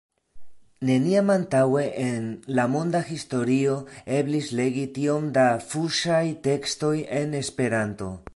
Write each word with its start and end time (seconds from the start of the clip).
Neniam 0.89 1.27
antaŭe 1.33 1.83
en 2.03 2.25
la 2.59 2.65
monda 2.77 3.01
historio 3.11 3.77
eblis 4.17 4.49
legi 4.61 4.87
tiom 4.97 5.29
da 5.37 5.45
fuŝaj 5.75 6.25
tekstoj 6.49 6.95
en 7.23 7.43
Esperanto. 7.45 8.15